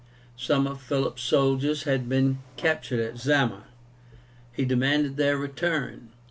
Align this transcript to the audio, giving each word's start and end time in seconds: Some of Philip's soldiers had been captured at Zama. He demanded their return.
Some 0.35 0.65
of 0.65 0.81
Philip's 0.81 1.21
soldiers 1.21 1.83
had 1.83 2.09
been 2.09 2.39
captured 2.57 2.99
at 2.99 3.19
Zama. 3.19 3.65
He 4.51 4.65
demanded 4.65 5.15
their 5.15 5.37
return. 5.37 6.09